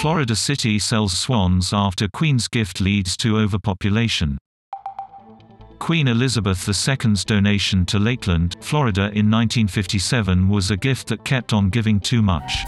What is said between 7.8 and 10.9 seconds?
to Lakeland, Florida in 1957 was a